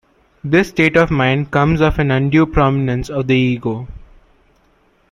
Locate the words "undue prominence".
2.09-3.07